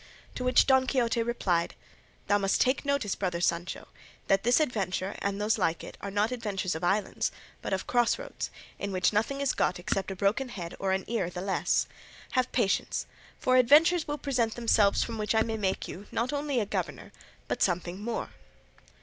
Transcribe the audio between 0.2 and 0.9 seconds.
To which Don